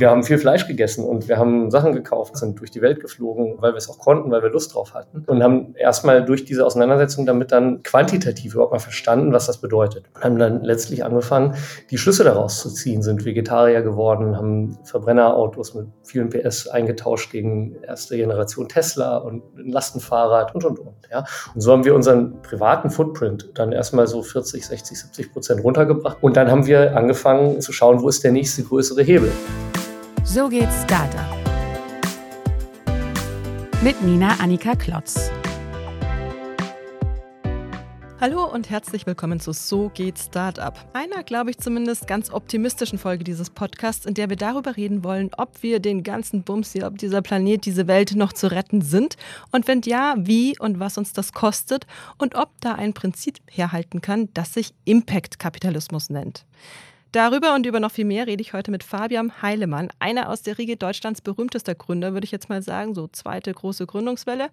[0.00, 3.56] Wir haben viel Fleisch gegessen und wir haben Sachen gekauft, sind durch die Welt geflogen,
[3.58, 6.64] weil wir es auch konnten, weil wir Lust drauf hatten und haben erstmal durch diese
[6.64, 10.06] Auseinandersetzung damit dann quantitativ überhaupt mal verstanden, was das bedeutet.
[10.14, 11.54] Und haben dann letztlich angefangen,
[11.90, 17.76] die Schlüsse daraus zu ziehen, sind Vegetarier geworden, haben Verbrennerautos mit vielen PS eingetauscht gegen
[17.82, 20.94] erste Generation Tesla und ein Lastenfahrrad und und und.
[21.10, 21.24] Ja.
[21.54, 26.16] Und so haben wir unseren privaten Footprint dann erstmal so 40, 60, 70 Prozent runtergebracht.
[26.22, 29.30] Und dann haben wir angefangen zu schauen, wo ist der nächste größere Hebel.
[30.32, 31.36] So geht's Startup.
[33.82, 35.28] Mit Nina Annika Klotz.
[38.20, 40.78] Hallo und herzlich willkommen zu So geht Startup.
[40.92, 45.30] Einer, glaube ich zumindest, ganz optimistischen Folge dieses Podcasts, in der wir darüber reden wollen,
[45.36, 49.16] ob wir den ganzen Bums hier, ob dieser Planet, diese Welt noch zu retten sind
[49.50, 54.00] und wenn ja, wie und was uns das kostet und ob da ein Prinzip herhalten
[54.00, 56.44] kann, das sich Impact-Kapitalismus nennt.
[57.12, 60.58] Darüber und über noch viel mehr rede ich heute mit Fabian Heilemann, einer aus der
[60.58, 64.48] Riege Deutschlands berühmtester Gründer, würde ich jetzt mal sagen, so zweite große Gründungswelle.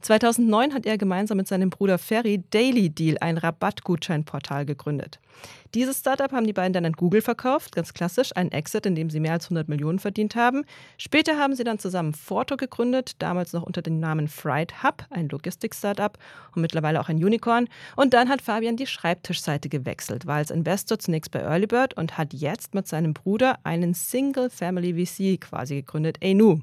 [0.00, 5.20] 2009 hat er gemeinsam mit seinem Bruder Ferry Daily Deal, ein Rabattgutscheinportal, gegründet.
[5.74, 9.08] Dieses Startup haben die beiden dann an Google verkauft, ganz klassisch, ein Exit, in dem
[9.08, 10.64] sie mehr als 100 Millionen verdient haben.
[10.98, 15.28] Später haben sie dann zusammen Forto gegründet, damals noch unter dem Namen Fright Hub, ein
[15.28, 16.18] Logistik-Startup
[16.56, 17.68] und mittlerweile auch ein Unicorn.
[17.94, 22.34] Und dann hat Fabian die Schreibtischseite gewechselt, war als Investor zunächst bei Earlybird und hat
[22.34, 26.58] jetzt mit seinem Bruder einen Single-Family VC quasi gegründet, Enu.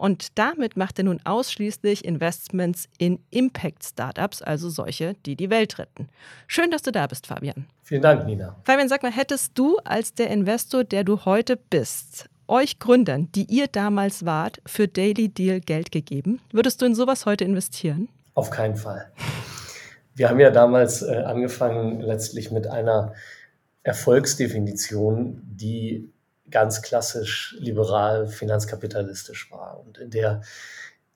[0.00, 6.08] Und damit macht er nun ausschließlich Investments in Impact-Startups, also solche, die die Welt retten.
[6.46, 7.66] Schön, dass du da bist, Fabian.
[7.82, 8.56] Vielen Dank, Nina.
[8.64, 13.44] Fabian, sag mal, hättest du als der Investor, der du heute bist, euch Gründern, die
[13.44, 16.40] ihr damals wart, für Daily Deal Geld gegeben?
[16.50, 18.08] Würdest du in sowas heute investieren?
[18.32, 19.12] Auf keinen Fall.
[20.14, 23.12] Wir haben ja damals äh, angefangen letztlich mit einer
[23.82, 26.10] Erfolgsdefinition, die
[26.50, 30.42] ganz klassisch liberal finanzkapitalistisch war und in der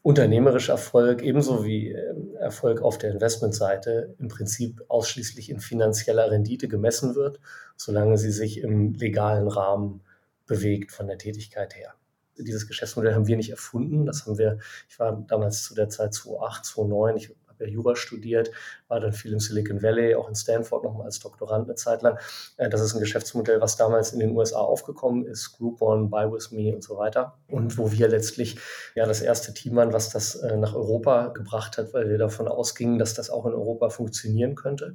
[0.04, 6.68] unternehmerischer Erfolg ebenso wie ähm, Erfolg auf der Investmentseite im Prinzip ausschließlich in finanzieller Rendite
[6.68, 7.40] gemessen wird,
[7.76, 10.02] solange sie sich im legalen Rahmen
[10.46, 11.94] bewegt von der Tätigkeit her.
[12.36, 14.04] Dieses Geschäftsmodell haben wir nicht erfunden.
[14.04, 14.58] Das haben wir,
[14.90, 18.50] ich war damals zu der Zeit 2008, 2009, ich habe ja Jura studiert,
[18.88, 22.18] war dann viel im Silicon Valley, auch in Stanford nochmal als Doktorand eine Zeit lang.
[22.56, 26.30] Äh, das ist ein Geschäftsmodell, was damals in den USA aufgekommen ist, Group One, Buy
[26.30, 27.38] With Me und so weiter.
[27.48, 28.58] Und wo wir letztlich
[28.94, 32.48] ja das erste Team waren, was das äh, nach Europa gebracht hat, weil wir davon
[32.48, 34.94] ausgingen, dass das auch in Europa funktionieren könnte.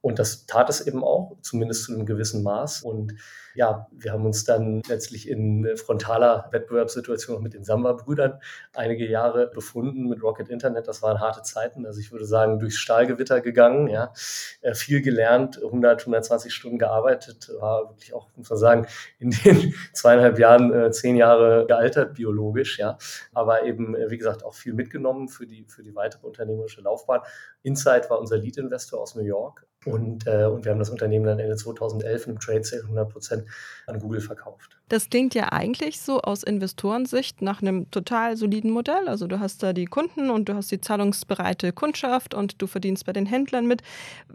[0.00, 2.82] Und das tat es eben auch, zumindest zu einem gewissen Maß.
[2.82, 3.14] Und
[3.54, 8.38] ja, wir haben uns dann letztlich in frontaler Wettbewerbssituation mit den Samba-Brüdern
[8.74, 10.86] einige Jahre befunden mit Rocket Internet.
[10.86, 11.84] Das waren harte Zeiten.
[11.84, 14.12] Also ich würde sagen, durchs Stahlgewitter gegangen, ja,
[14.60, 18.86] äh, viel gelernt, 100, 120 Stunden gearbeitet, war wirklich auch, muss man sagen,
[19.18, 22.98] in den zweieinhalb Jahren äh, zehn Jahre gealtert biologisch, ja,
[23.34, 27.22] aber eben, äh, wie gesagt, auch viel mitgenommen für die, für die weitere unternehmerische Laufbahn.
[27.62, 31.38] Insight war unser Lead-Investor aus New York und, äh, und wir haben das Unternehmen dann
[31.38, 33.44] Ende 2011 im Trade Sale 100 Prozent
[33.86, 34.76] an Google verkauft.
[34.88, 39.08] Das klingt ja eigentlich so aus Investorensicht nach einem total soliden Modell.
[39.08, 43.06] Also du hast da die Kunden und du hast die zahlungsbereite Kundschaft und du verdienst
[43.06, 43.82] bei den Händlern mit.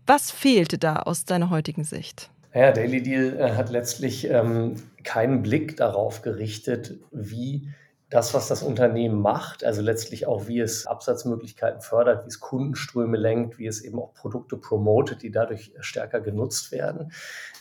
[0.06, 2.30] Was fehlte da aus deiner heutigen Sicht?
[2.54, 7.68] Ja, Daily Deal äh, hat letztlich ähm, keinen Blick darauf gerichtet, wie
[8.14, 13.18] das, was das Unternehmen macht, also letztlich auch, wie es Absatzmöglichkeiten fördert, wie es Kundenströme
[13.18, 17.12] lenkt, wie es eben auch Produkte promotet, die dadurch stärker genutzt werden,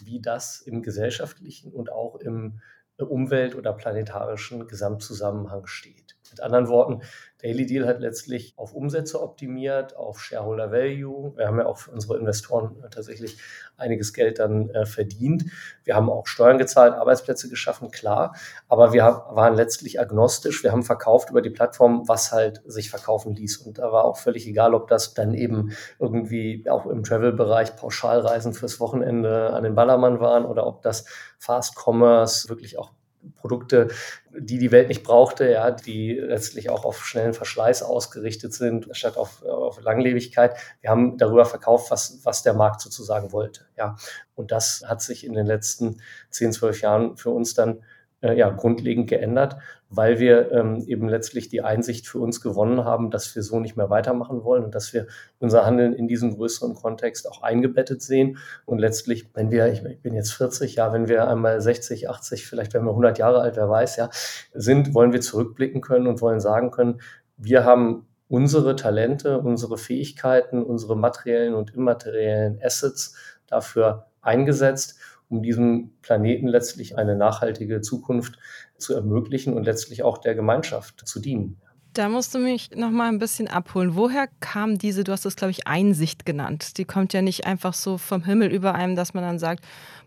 [0.05, 2.61] wie das im gesellschaftlichen und auch im
[2.99, 6.02] Umwelt- oder planetarischen Gesamtzusammenhang steht.
[6.33, 7.03] Mit anderen Worten,
[7.43, 11.37] Daily Deal hat letztlich auf Umsätze optimiert, auf Shareholder Value.
[11.37, 13.37] Wir haben ja auch für unsere Investoren tatsächlich
[13.77, 15.47] einiges Geld dann äh, verdient.
[15.83, 18.37] Wir haben auch Steuern gezahlt, Arbeitsplätze geschaffen, klar.
[18.69, 20.63] Aber wir waren letztlich agnostisch.
[20.63, 23.59] Wir haben verkauft über die Plattform, was halt sich verkaufen ließ.
[23.59, 28.55] Und da war auch völlig egal, ob das dann eben irgendwie auch im Travel-Bereich Pauschalreisen
[28.55, 31.05] fürs Wochenende an den Ballermann waren oder ob das
[31.39, 32.93] Fast Commerce wirklich auch
[33.37, 33.89] Produkte,
[34.37, 39.17] die die Welt nicht brauchte, ja, die letztlich auch auf schnellen Verschleiß ausgerichtet sind, statt
[39.17, 40.57] auf, auf Langlebigkeit.
[40.81, 43.97] Wir haben darüber verkauft, was, was der Markt sozusagen wollte, ja.
[44.35, 47.83] Und das hat sich in den letzten 10, 12 Jahren für uns dann
[48.23, 49.57] äh, ja, grundlegend geändert,
[49.91, 53.77] weil wir ähm, eben letztlich die Einsicht für uns gewonnen haben, dass wir so nicht
[53.77, 55.07] mehr weitermachen wollen und dass wir
[55.39, 58.39] unser Handeln in diesem größeren Kontext auch eingebettet sehen.
[58.65, 62.47] Und letztlich, wenn wir, ich, ich bin jetzt 40, ja, wenn wir einmal 60, 80,
[62.47, 64.09] vielleicht werden wir 100 Jahre alt, wer weiß, ja,
[64.55, 67.01] sind, wollen wir zurückblicken können und wollen sagen können,
[67.37, 73.15] wir haben unsere Talente, unsere Fähigkeiten, unsere materiellen und immateriellen Assets
[73.47, 74.99] dafür eingesetzt
[75.33, 78.39] um diesem Planeten letztlich eine nachhaltige Zukunft
[78.77, 81.61] zu ermöglichen und letztlich auch der Gemeinschaft zu dienen.
[81.95, 83.95] Da musst du mich noch mal ein bisschen abholen.
[83.95, 86.79] Woher kam diese, du hast das, glaube ich, Einsicht genannt?
[86.79, 89.63] Die kommt ja nicht einfach so vom Himmel über einem, dass man dann sagt,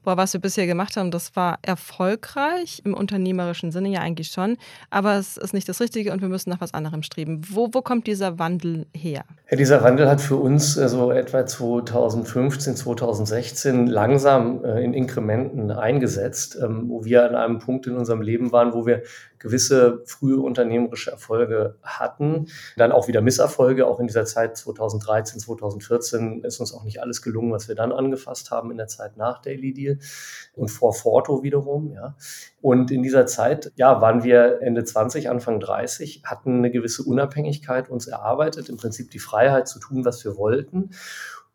[0.06, 4.58] boah, was wir bisher gemacht haben, das war erfolgreich, im unternehmerischen Sinne ja eigentlich schon,
[4.90, 7.42] aber es ist nicht das Richtige und wir müssen nach was anderem streben.
[7.50, 9.26] Wo, wo kommt dieser Wandel her?
[9.50, 15.72] Ja, dieser Wandel hat für uns so also etwa 2015, 2016 langsam äh, in Inkrementen
[15.72, 19.02] eingesetzt, ähm, wo wir an einem Punkt in unserem Leben waren, wo wir
[19.40, 22.48] gewisse frühe unternehmerische Erfolge hatten,
[22.78, 23.88] dann auch wieder Misserfolge.
[23.88, 27.92] Auch in dieser Zeit 2013, 2014 ist uns auch nicht alles gelungen, was wir dann
[27.92, 30.00] angefasst haben in der Zeit nach Daily Deal
[30.56, 31.92] und vor Forto wiederum.
[31.94, 32.16] Ja.
[32.62, 37.90] Und in dieser Zeit, ja, waren wir Ende 20, Anfang 30, hatten eine gewisse Unabhängigkeit
[37.90, 40.90] uns erarbeitet, im Prinzip die Freiheit zu tun, was wir wollten.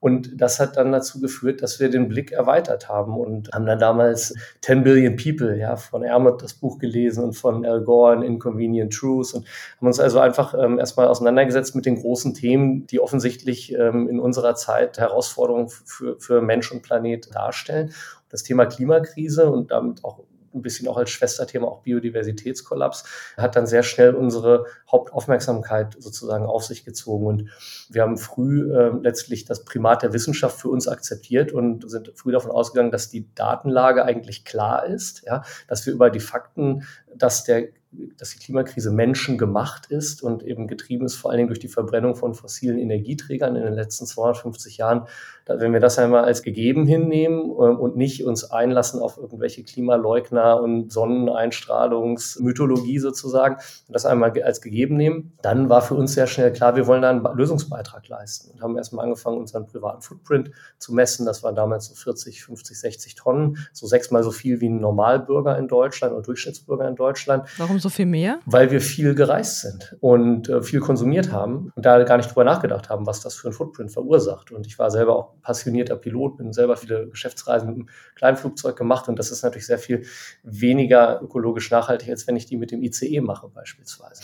[0.01, 3.79] Und das hat dann dazu geführt, dass wir den Blick erweitert haben und haben dann
[3.79, 8.23] damals 10 Billion People, ja, von Ermot das Buch gelesen und von Al Gore in
[8.23, 12.99] Inconvenient Truths und haben uns also einfach ähm, erstmal auseinandergesetzt mit den großen Themen, die
[12.99, 17.93] offensichtlich ähm, in unserer Zeit Herausforderungen für, für Mensch und Planet darstellen.
[18.31, 20.21] Das Thema Klimakrise und damit auch
[20.55, 23.05] ein bisschen auch als Schwesterthema auch Biodiversitätskollaps,
[23.37, 27.27] hat dann sehr schnell unsere Hauptaufmerksamkeit sozusagen auf sich gezogen.
[27.27, 27.51] Und
[27.89, 32.33] wir haben früh äh, letztlich das Primat der Wissenschaft für uns akzeptiert und sind früh
[32.33, 37.45] davon ausgegangen, dass die Datenlage eigentlich klar ist, ja, dass wir über die Fakten, dass
[37.45, 41.69] der dass die Klimakrise menschengemacht ist und eben getrieben ist vor allen Dingen durch die
[41.69, 45.07] Verbrennung von fossilen Energieträgern in den letzten 250 Jahren.
[45.47, 50.63] wenn wir das einmal als gegeben hinnehmen ähm, und nicht uns einlassen auf irgendwelche Klimaleugner
[50.63, 53.57] und Sonneneinstrahlungsmythologie sozusagen,
[53.89, 57.11] das einmal als gegeben nehmen, dann war für uns sehr schnell klar, wir wollen da
[57.11, 61.27] einen Lösungsbeitrag leisten und haben erstmal angefangen, unseren privaten Footprint zu messen.
[61.27, 65.59] Das war damals so 40, 50, 60 Tonnen, so sechsmal so viel wie ein Normalbürger
[65.59, 67.49] in Deutschland oder Durchschnittsbürger in Deutschland.
[67.59, 68.41] Warum so viel mehr?
[68.47, 72.45] Weil wir viel gereist sind und äh, viel konsumiert haben und da gar nicht drüber
[72.45, 74.53] nachgedacht haben, was das für ein Footprint verursacht.
[74.53, 79.09] Und ich war selber auch passionierter Pilot, bin selber viele Geschäftsreisen mit einem Kleinflugzeug gemacht
[79.09, 80.05] und das ist natürlich sehr viel
[80.43, 84.23] weniger ökologisch nachhaltig, als wenn ich die mit dem ICE mache beispielsweise.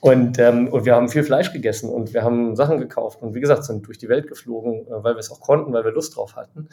[0.00, 3.40] Und, ähm, und wir haben viel Fleisch gegessen und wir haben Sachen gekauft und wie
[3.40, 6.16] gesagt, sind durch die Welt geflogen, äh, weil wir es auch konnten, weil wir Lust
[6.16, 6.68] drauf hatten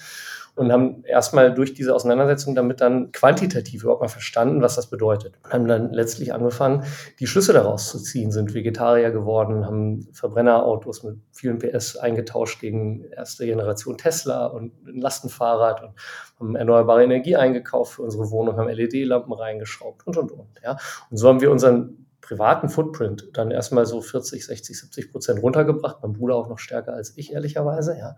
[0.59, 5.39] und haben erstmal durch diese Auseinandersetzung damit dann quantitativ überhaupt mal verstanden, was das bedeutet.
[5.45, 6.83] Und haben dann letztlich angefangen,
[7.19, 13.05] die Schlüsse daraus zu ziehen, sind Vegetarier geworden, haben Verbrennerautos mit vielen PS eingetauscht gegen
[13.05, 15.93] erste Generation Tesla und ein Lastenfahrrad und
[16.37, 20.59] haben erneuerbare Energie eingekauft für unsere Wohnung, haben LED-Lampen reingeschraubt und und und.
[20.61, 20.75] Ja.
[21.09, 25.97] Und so haben wir unseren privaten Footprint dann erstmal so 40, 60, 70 Prozent runtergebracht.
[26.01, 28.15] Mein Bruder auch noch stärker als ich, ehrlicherweise, ja.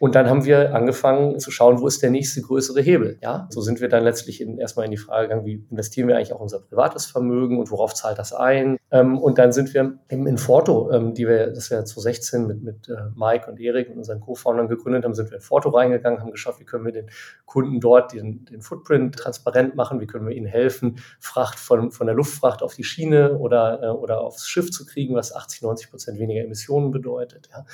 [0.00, 3.46] Und dann haben wir angefangen zu schauen, wo ist der nächste größere Hebel, ja.
[3.50, 6.32] So sind wir dann letztlich in, erstmal in die Frage gegangen, wie investieren wir eigentlich
[6.32, 8.78] auch unser privates Vermögen und worauf zahlt das ein?
[8.90, 12.88] Ähm, und dann sind wir im Inforto, ähm, die wir, das wir 2016 mit, mit
[12.88, 16.30] äh, Mike und Erik und unseren Co-Foundern gegründet haben, sind wir in Forto reingegangen, haben
[16.30, 17.10] geschaut, wie können wir den
[17.44, 22.06] Kunden dort den, den Footprint transparent machen, wie können wir ihnen helfen, Fracht von, von
[22.06, 25.90] der Luftfracht auf die Schiene oder, äh, oder aufs Schiff zu kriegen, was 80, 90
[25.90, 27.48] Prozent weniger Emissionen bedeutet.
[27.52, 27.64] Ja.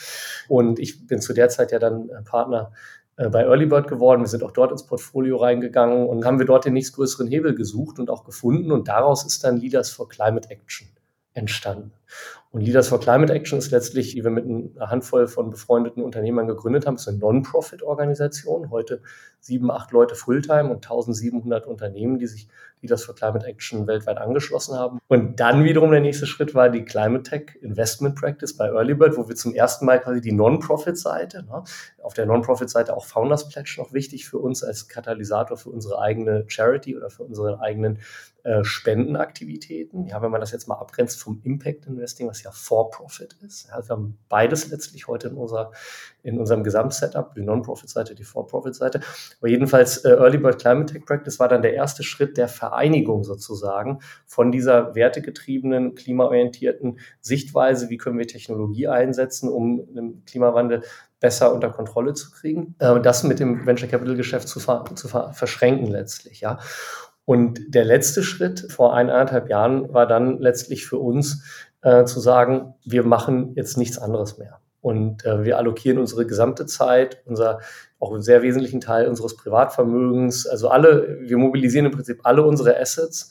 [0.48, 2.72] Und ich bin zu der Zeit ja dann äh, Partner
[3.16, 4.22] äh, bei Earlybird geworden.
[4.22, 7.98] Wir sind auch dort ins Portfolio reingegangen und haben wir dort den nächstgrößeren Hebel gesucht
[7.98, 8.72] und auch gefunden.
[8.72, 10.88] Und daraus ist dann Leaders for Climate Action
[11.34, 11.92] entstanden.
[12.52, 16.46] Und Leaders for Climate Action ist letztlich, die wir mit einer Handvoll von befreundeten Unternehmern
[16.46, 18.70] gegründet haben, ist eine Non-Profit-Organisation.
[18.70, 19.00] Heute
[19.40, 22.48] sieben, acht Leute Fulltime und 1700 Unternehmen, die sich
[22.82, 24.98] Leaders for Climate Action weltweit angeschlossen haben.
[25.08, 29.26] Und dann wiederum der nächste Schritt war die Climate Tech Investment Practice bei Earlybird, wo
[29.28, 31.64] wir zum ersten Mal quasi die Non-Profit-Seite, ne,
[32.02, 36.44] auf der Non-Profit-Seite auch Founders Pledge noch wichtig für uns als Katalysator für unsere eigene
[36.48, 38.00] Charity oder für unsere eigenen
[38.44, 40.06] äh, Spendenaktivitäten.
[40.06, 43.68] Ja, wenn man das jetzt mal abgrenzt vom Impact Investing, was ja For-Profit ist.
[43.68, 45.70] Ja, wir haben beides letztlich heute in, unserer,
[46.22, 49.00] in unserem Gesamtsetup, die Non-Profit-Seite, die For-Profit-Seite.
[49.40, 53.22] Aber jedenfalls äh, Early Bird Climate Tech Practice war dann der erste Schritt der Vereinigung
[53.24, 60.82] sozusagen von dieser wertegetriebenen, klimaorientierten Sichtweise, wie können wir Technologie einsetzen, um den Klimawandel
[61.20, 65.08] besser unter Kontrolle zu kriegen, äh, das mit dem Venture Capital Geschäft zu, ver zu
[65.08, 66.58] ver verschränken letztlich, ja.
[67.24, 71.44] Und der letzte Schritt vor eineinhalb Jahren war dann letztlich für uns
[71.82, 74.60] äh, zu sagen, wir machen jetzt nichts anderes mehr.
[74.80, 77.60] Und äh, wir allokieren unsere gesamte Zeit, unser
[78.00, 82.78] auch einen sehr wesentlichen Teil unseres Privatvermögens, also alle, wir mobilisieren im Prinzip alle unsere
[82.78, 83.30] Assets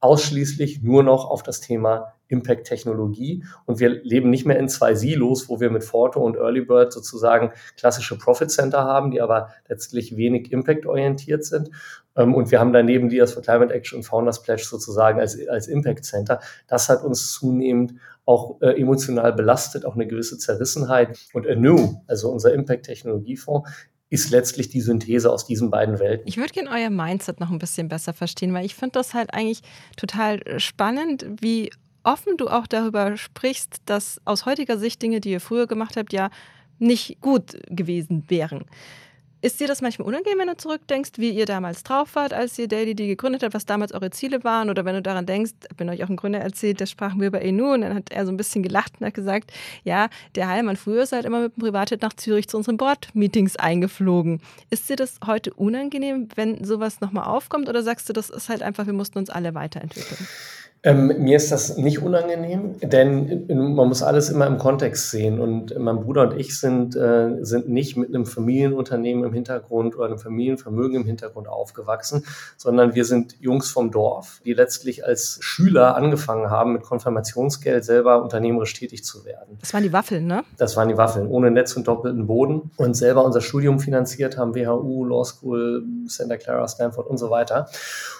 [0.00, 3.44] ausschließlich nur noch auf das Thema Impact-Technologie.
[3.66, 6.92] Und wir leben nicht mehr in zwei Silos, wo wir mit Forto und Early Bird
[6.92, 11.70] sozusagen klassische Profit Center haben, die aber letztlich wenig Impact-orientiert sind.
[12.16, 15.38] Ähm, und wir haben daneben die das für Climate Action und Founders Pledge sozusagen als,
[15.48, 16.40] als Impact Center.
[16.66, 17.94] Das hat uns zunehmend
[18.24, 21.18] auch äh, emotional belastet, auch eine gewisse Zerrissenheit.
[21.32, 23.68] Und Anew, also unser Impact-Technologiefonds,
[24.10, 26.26] ist letztlich die Synthese aus diesen beiden Welten.
[26.26, 29.34] Ich würde gerne euer Mindset noch ein bisschen besser verstehen, weil ich finde das halt
[29.34, 29.62] eigentlich
[29.96, 31.70] total spannend, wie
[32.08, 36.12] offen du auch darüber sprichst, dass aus heutiger Sicht Dinge, die ihr früher gemacht habt,
[36.12, 36.30] ja
[36.78, 38.64] nicht gut gewesen wären.
[39.40, 42.66] Ist dir das manchmal unangenehm, wenn du zurückdenkst, wie ihr damals drauf wart, als ihr
[42.66, 44.68] Daily D gegründet habt, was damals eure Ziele waren?
[44.68, 47.40] Oder wenn du daran denkst, wenn euch auch ein Gründer erzählt, da sprachen wir über
[47.40, 49.52] Enu und dann hat er so ein bisschen gelacht und hat gesagt,
[49.84, 53.54] ja, der Heilmann früher ist halt immer mit dem Privatjet nach Zürich zu unseren Board-Meetings
[53.54, 54.40] eingeflogen.
[54.70, 57.68] Ist dir das heute unangenehm, wenn sowas nochmal aufkommt?
[57.68, 60.26] Oder sagst du, das ist halt einfach, wir mussten uns alle weiterentwickeln?
[60.84, 65.40] Ähm, mir ist das nicht unangenehm, denn man muss alles immer im Kontext sehen.
[65.40, 70.06] Und mein Bruder und ich sind, äh, sind nicht mit einem Familienunternehmen im Hintergrund oder
[70.06, 72.24] einem Familienvermögen im Hintergrund aufgewachsen,
[72.56, 78.22] sondern wir sind Jungs vom Dorf, die letztlich als Schüler angefangen haben, mit Konfirmationsgeld selber
[78.22, 79.58] unternehmerisch tätig zu werden.
[79.60, 80.44] Das waren die Waffeln, ne?
[80.58, 82.70] Das waren die Waffeln, ohne Netz und doppelten Boden.
[82.76, 87.68] Und selber unser Studium finanziert haben, WHU, Law School, Santa Clara, Stanford und so weiter.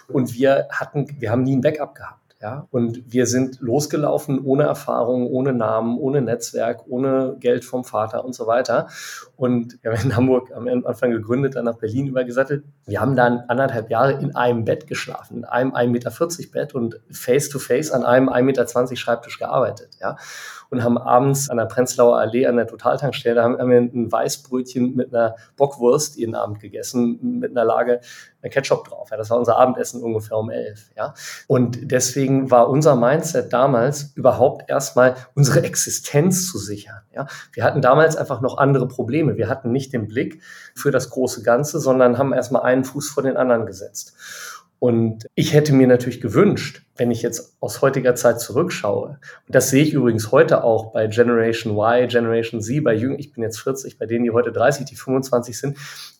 [0.08, 2.27] Und wir hatten, wir haben nie ein Backup gehabt.
[2.40, 8.24] Ja, und wir sind losgelaufen ohne Erfahrung, ohne Namen, ohne Netzwerk, ohne Geld vom Vater
[8.24, 8.86] und so weiter.
[9.34, 12.62] Und wir haben in Hamburg am Anfang gegründet, dann nach Berlin übergesattelt.
[12.86, 17.00] Wir haben dann anderthalb Jahre in einem Bett geschlafen, in einem 1,40 Meter Bett und
[17.10, 19.96] face to face an einem 1,20 Meter Schreibtisch gearbeitet.
[20.00, 20.16] Ja,
[20.70, 24.94] und haben abends an der Prenzlauer Allee an der Totaltankstelle haben, haben wir ein Weißbrötchen
[24.94, 28.00] mit einer Bockwurst jeden Abend gegessen, mit einer Lage
[28.42, 29.10] Ketchup drauf.
[29.10, 30.90] Ja, das war unser Abendessen ungefähr um elf.
[30.96, 31.14] Ja,
[31.48, 37.00] und deswegen war unser Mindset damals überhaupt erstmal unsere Existenz zu sichern.
[37.12, 39.36] Ja, wir hatten damals einfach noch andere Probleme.
[39.36, 40.40] Wir hatten nicht den Blick
[40.74, 44.14] für das große Ganze, sondern haben erstmal einen Fuß vor den anderen gesetzt.
[44.80, 49.70] Und ich hätte mir natürlich gewünscht, wenn ich jetzt aus heutiger Zeit zurückschaue, und das
[49.70, 53.58] sehe ich übrigens heute auch bei Generation Y, Generation Z, bei Jüngern, ich bin jetzt
[53.60, 55.78] 40, bei denen, die heute 30, die 25 sind,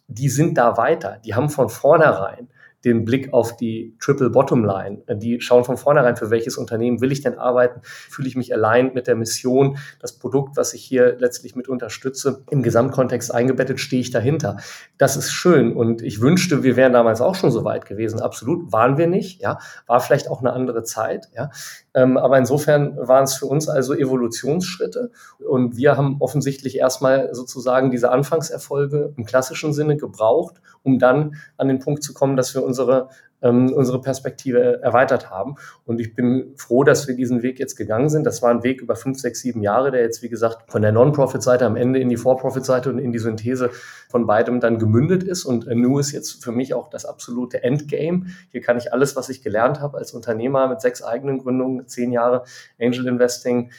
[0.09, 1.21] die sind da weiter.
[1.25, 2.49] Die haben von vornherein
[2.85, 5.03] den Blick auf die Triple Bottom Line.
[5.17, 7.81] Die schauen von vornherein, für welches Unternehmen will ich denn arbeiten?
[7.83, 9.79] Fühle ich mich allein mit der Mission?
[10.01, 14.59] Das Produkt, was ich hier letztlich mit unterstütze, im Gesamtkontext eingebettet, stehe ich dahinter.
[14.97, 18.21] Das ist schön und ich wünschte, wir wären damals auch schon so weit gewesen.
[18.21, 19.41] Absolut waren wir nicht.
[19.41, 21.29] Ja, war vielleicht auch eine andere Zeit.
[21.35, 21.51] Ja,
[21.99, 25.11] aber insofern waren es für uns also Evolutionsschritte.
[25.39, 31.69] Und wir haben offensichtlich erstmal sozusagen diese Anfangserfolge im klassischen Sinne gebraucht, um dann an
[31.69, 33.09] den Punkt zu kommen, dass wir unsere,
[33.43, 35.57] ähm, unsere Perspektive erweitert haben.
[35.85, 38.25] Und ich bin froh, dass wir diesen Weg jetzt gegangen sind.
[38.25, 40.93] Das war ein Weg über fünf, sechs, sieben Jahre, der jetzt, wie gesagt, von der
[40.93, 43.71] Non-Profit-Seite am Ende in die For-Profit-Seite und in die Synthese
[44.09, 45.45] von beidem dann gemündet ist.
[45.45, 48.27] Und Nu ist jetzt für mich auch das absolute Endgame.
[48.51, 52.13] Hier kann ich alles, was ich gelernt habe als Unternehmer mit sechs eigenen Gründungen, zehn
[52.13, 52.45] Jahre
[52.81, 53.71] Angel Investing,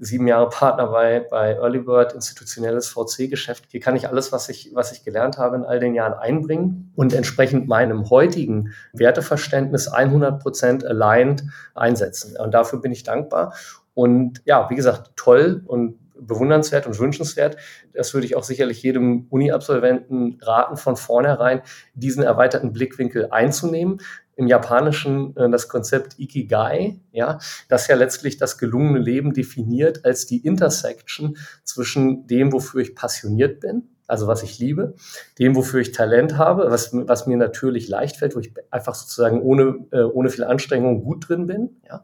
[0.00, 3.64] sieben Jahre Partner bei, bei Early Bird, institutionelles VC-Geschäft.
[3.68, 6.92] Hier kann ich alles, was ich, was ich gelernt habe, in all den Jahren einbringen
[6.96, 11.44] und entsprechend meinem heutigen Werteverständnis 100 Prozent aligned
[11.74, 12.36] einsetzen.
[12.36, 13.54] Und dafür bin ich dankbar.
[13.94, 17.56] Und ja, wie gesagt, toll und bewundernswert und wünschenswert.
[17.92, 21.62] Das würde ich auch sicherlich jedem Uni-Absolventen raten, von vornherein
[21.94, 24.00] diesen erweiterten Blickwinkel einzunehmen
[24.36, 30.26] im Japanischen äh, das Konzept Ikigai, ja, das ja letztlich das gelungene Leben definiert als
[30.26, 34.94] die Intersection zwischen dem, wofür ich passioniert bin, also was ich liebe,
[35.38, 39.40] dem, wofür ich Talent habe, was, was mir natürlich leicht fällt, wo ich einfach sozusagen
[39.40, 42.02] ohne, äh, ohne viel Anstrengung gut drin bin, ja,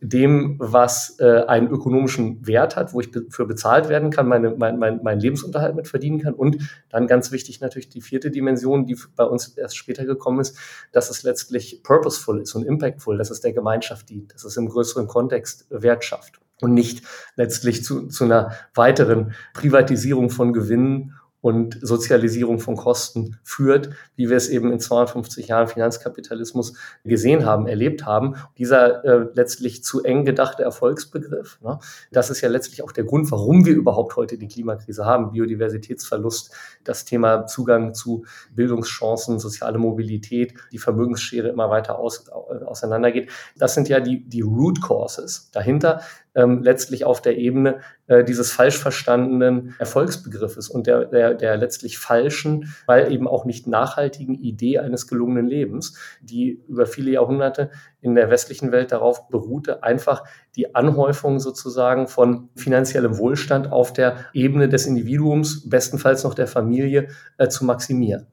[0.00, 4.78] dem, was äh, einen ökonomischen Wert hat, wo ich für bezahlt werden kann, meine, mein,
[4.78, 6.34] mein, meinen Lebensunterhalt mit verdienen kann.
[6.34, 10.56] Und dann ganz wichtig natürlich die vierte Dimension, die bei uns erst später gekommen ist,
[10.92, 14.68] dass es letztlich purposeful ist und impactful, dass es der Gemeinschaft dient, dass es im
[14.68, 17.04] größeren Kontext Wert schafft und nicht
[17.36, 24.36] letztlich zu, zu einer weiteren Privatisierung von Gewinnen und Sozialisierung von Kosten führt, wie wir
[24.36, 28.34] es eben in 250 Jahren Finanzkapitalismus gesehen haben, erlebt haben.
[28.58, 31.78] Dieser äh, letztlich zu eng gedachte Erfolgsbegriff, ne,
[32.10, 35.30] das ist ja letztlich auch der Grund, warum wir überhaupt heute die Klimakrise haben.
[35.30, 36.52] Biodiversitätsverlust,
[36.82, 43.30] das Thema Zugang zu Bildungschancen, soziale Mobilität, die Vermögensschere immer weiter aus, auseinandergeht.
[43.56, 46.00] Das sind ja die, die Root Causes dahinter.
[46.34, 51.98] Ähm, letztlich auf der Ebene äh, dieses falsch verstandenen Erfolgsbegriffes und der, der, der letztlich
[51.98, 57.70] falschen, weil eben auch nicht nachhaltigen Idee eines gelungenen Lebens, die über viele Jahrhunderte
[58.00, 60.24] in der westlichen Welt darauf beruhte, einfach
[60.56, 67.08] die Anhäufung sozusagen von finanziellem Wohlstand auf der Ebene des Individuums, bestenfalls noch der Familie,
[67.36, 68.26] äh, zu maximieren.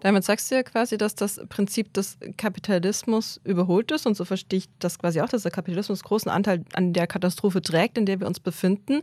[0.00, 4.58] Damit sagst du ja quasi, dass das Prinzip des Kapitalismus überholt ist und so verstehe
[4.60, 8.20] ich das quasi auch, dass der Kapitalismus großen Anteil an der Katastrophe trägt, in der
[8.20, 9.02] wir uns befinden.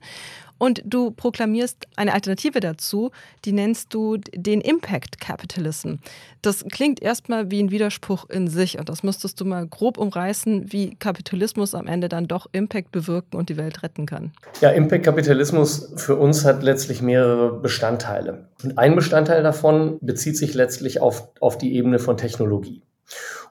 [0.58, 3.12] Und du proklamierst eine Alternative dazu,
[3.46, 5.96] die nennst du den Impact Capitalism.
[6.42, 10.72] Das klingt erstmal wie ein Widerspruch in sich und das müsstest du mal grob umreißen,
[10.72, 14.32] wie Kapitalismus am Ende dann doch Impact bewirken und die Welt retten kann.
[14.62, 18.48] Ja, Impact Kapitalismus für uns hat letztlich mehrere Bestandteile.
[18.64, 22.82] Und ein Bestandteil davon bezieht sich letztlich auf, auf die Ebene von Technologie.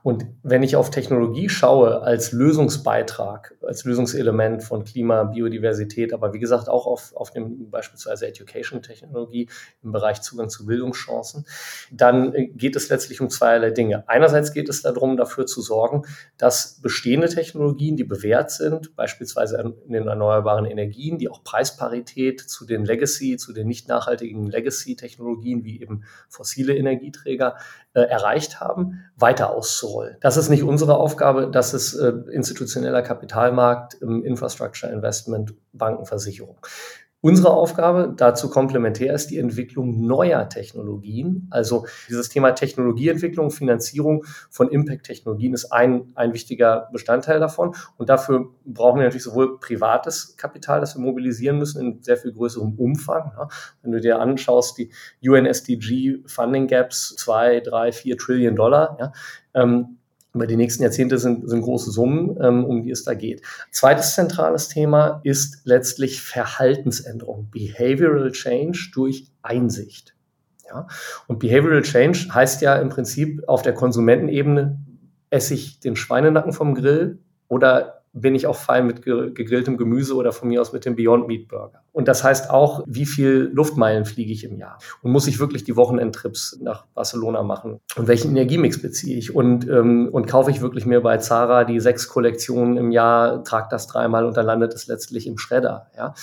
[0.07, 6.39] Und wenn ich auf Technologie schaue als Lösungsbeitrag, als Lösungselement von Klima, Biodiversität, aber wie
[6.39, 9.49] gesagt auch auf, auf dem beispielsweise Education-Technologie
[9.83, 11.45] im Bereich Zugang zu Bildungschancen,
[11.91, 14.09] dann äh, geht es letztlich um zweierlei Dinge.
[14.09, 16.05] Einerseits geht es darum, dafür zu sorgen,
[16.39, 22.65] dass bestehende Technologien, die bewährt sind, beispielsweise in den erneuerbaren Energien, die auch Preisparität zu
[22.65, 27.57] den Legacy, zu den nicht nachhaltigen Legacy-Technologien wie eben fossile Energieträger
[27.97, 30.19] äh, erreicht haben, weiter auszurollen.
[30.21, 36.59] Das ist nicht unsere Aufgabe, das ist äh, institutioneller Kapitalmarkt, im Infrastructure Investment, Bankenversicherung.
[37.23, 41.49] Unsere Aufgabe dazu komplementär ist die Entwicklung neuer Technologien.
[41.51, 47.75] Also dieses Thema Technologieentwicklung, Finanzierung von Impact-Technologien ist ein, ein wichtiger Bestandteil davon.
[47.97, 52.33] Und dafür brauchen wir natürlich sowohl privates Kapital, das wir mobilisieren müssen in sehr viel
[52.33, 53.33] größerem Umfang.
[53.37, 53.49] Ja.
[53.83, 54.91] Wenn du dir anschaust, die
[55.27, 59.13] UNSDG Funding Gaps, zwei, drei, vier Trillion Dollar, ja,
[59.55, 59.99] ähm,
[60.37, 63.43] über die nächsten Jahrzehnte sind, sind große Summen, ähm, um die es da geht.
[63.71, 70.15] Zweites zentrales Thema ist letztlich Verhaltensänderung, Behavioral Change durch Einsicht.
[70.69, 70.87] Ja?
[71.27, 74.79] Und Behavioral Change heißt ja im Prinzip auf der Konsumentenebene,
[75.31, 80.33] esse ich den Schweinenacken vom Grill oder bin ich auch fein mit gegrilltem Gemüse oder
[80.33, 81.83] von mir aus mit dem Beyond Meat Burger.
[81.93, 84.79] Und das heißt auch, wie viel Luftmeilen fliege ich im Jahr?
[85.03, 87.79] Und muss ich wirklich die Wochenendtrips nach Barcelona machen?
[87.97, 89.35] Und welchen Energiemix beziehe ich?
[89.35, 93.69] Und, ähm, und kaufe ich wirklich mir bei Zara die sechs Kollektionen im Jahr, trage
[93.71, 95.91] das dreimal und dann landet es letztlich im Schredder?
[95.97, 96.15] Ja?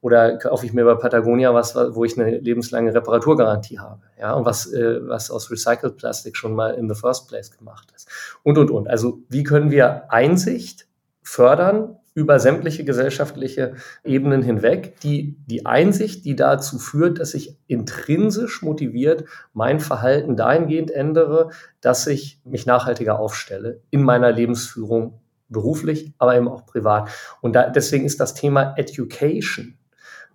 [0.00, 4.00] Oder kaufe ich mir bei Patagonia was, wo ich eine lebenslange Reparaturgarantie habe?
[4.18, 7.92] Ja, und was, äh, was aus Recycled Plastik schon mal in the first place gemacht
[7.94, 8.08] ist.
[8.42, 8.88] Und, und, und.
[8.88, 10.88] Also, wie können wir Einsicht
[11.22, 18.62] fördern über sämtliche gesellschaftliche Ebenen hinweg, die, die Einsicht, die dazu führt, dass ich intrinsisch
[18.62, 26.36] motiviert mein Verhalten dahingehend ändere, dass ich mich nachhaltiger aufstelle in meiner Lebensführung, beruflich, aber
[26.36, 27.10] eben auch privat.
[27.40, 29.76] Und da, deswegen ist das Thema Education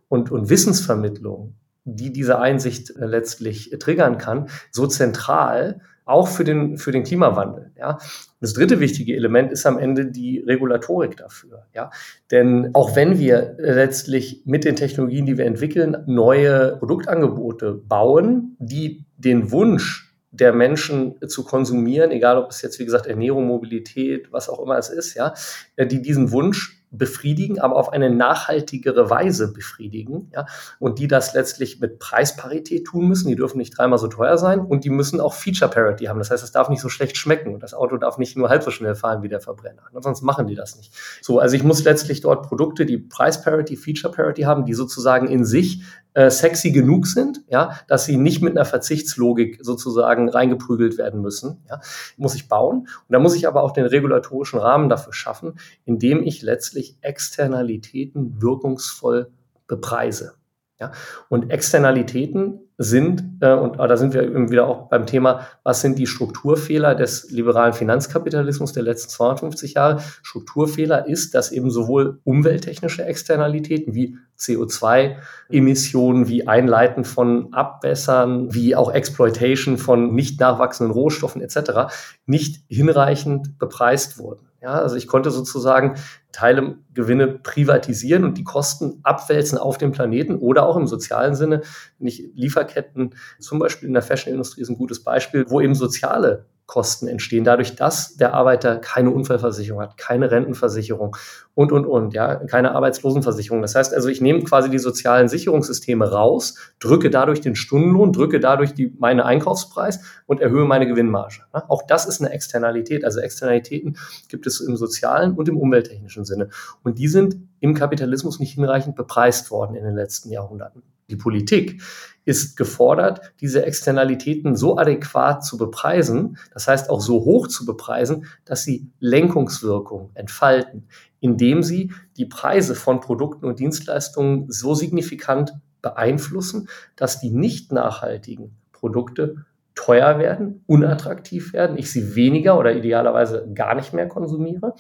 [0.08, 6.78] und, und Wissensvermittlung, die diese Einsicht äh, letztlich triggern kann, so zentral, auch für den,
[6.78, 7.72] für den Klimawandel.
[7.78, 7.98] Ja.
[8.40, 11.66] Das dritte wichtige Element ist am Ende die Regulatorik dafür.
[11.74, 11.92] Ja.
[12.32, 19.06] Denn auch wenn wir letztlich mit den Technologien, die wir entwickeln, neue Produktangebote bauen, die
[19.18, 24.50] den Wunsch der Menschen zu konsumieren, egal ob es jetzt, wie gesagt, Ernährung, Mobilität, was
[24.50, 25.34] auch immer es ist, ja,
[25.78, 30.32] die diesen Wunsch befriedigen, aber auf eine nachhaltigere Weise befriedigen.
[30.34, 30.46] Ja?
[30.80, 33.28] Und die das letztlich mit Preisparität tun müssen.
[33.28, 36.20] Die dürfen nicht dreimal so teuer sein und die müssen auch Feature Parity haben.
[36.20, 38.64] Das heißt, es darf nicht so schlecht schmecken und das Auto darf nicht nur halb
[38.64, 39.84] so schnell fahren wie der Verbrenner.
[40.00, 40.94] Sonst machen die das nicht.
[41.22, 45.28] So, also ich muss letztlich dort Produkte, die Price Parity, Feature Parity haben, die sozusagen
[45.28, 45.84] in sich
[46.18, 51.64] äh, sexy genug sind, ja, dass sie nicht mit einer Verzichtslogik sozusagen reingeprügelt werden müssen,
[51.70, 51.80] ja,
[52.18, 52.80] muss ich bauen.
[52.80, 58.42] Und da muss ich aber auch den regulatorischen Rahmen dafür schaffen, indem ich letztlich Externalitäten
[58.42, 59.30] wirkungsvoll
[59.68, 60.34] bepreise.
[60.80, 60.92] Ja?
[61.30, 66.06] Und Externalitäten sind, äh, und da sind wir wieder auch beim Thema, was sind die
[66.06, 70.02] Strukturfehler des liberalen Finanzkapitalismus der letzten 250 Jahre?
[70.22, 78.94] Strukturfehler ist, dass eben sowohl umwelttechnische Externalitäten wie CO2-Emissionen, wie Einleiten von Abwässern, wie auch
[78.94, 81.92] Exploitation von nicht nachwachsenden Rohstoffen etc.
[82.28, 84.47] nicht hinreichend bepreist wurden.
[84.62, 85.96] Ja, also ich konnte sozusagen
[86.32, 91.62] Teile Gewinne privatisieren und die Kosten abwälzen auf dem Planeten oder auch im sozialen Sinne,
[92.00, 97.08] nicht Lieferketten, zum Beispiel in der Fashion-Industrie ist ein gutes Beispiel, wo eben soziale Kosten
[97.08, 101.16] entstehen, dadurch, dass der Arbeiter keine Unfallversicherung hat, keine Rentenversicherung
[101.56, 103.62] und, und, und, ja, keine Arbeitslosenversicherung.
[103.62, 108.42] Das heißt also, ich nehme quasi die sozialen Sicherungssysteme raus, drücke dadurch den Stundenlohn, drücke
[108.42, 111.44] dadurch die, meine Einkaufspreis und erhöhe meine Gewinnmarge.
[111.54, 113.06] Auch das ist eine Externalität.
[113.06, 116.50] Also Externalitäten gibt es im sozialen und im umwelttechnischen Sinne.
[116.84, 120.84] Und die sind im Kapitalismus nicht hinreichend bepreist worden in den letzten Jahrhunderten.
[121.10, 121.82] Die Politik
[122.28, 128.26] ist gefordert, diese Externalitäten so adäquat zu bepreisen, das heißt auch so hoch zu bepreisen,
[128.44, 130.90] dass sie Lenkungswirkung entfalten,
[131.22, 138.58] indem sie die Preise von Produkten und Dienstleistungen so signifikant beeinflussen, dass die nicht nachhaltigen
[138.74, 144.74] Produkte teuer werden, unattraktiv werden, ich sie weniger oder idealerweise gar nicht mehr konsumiere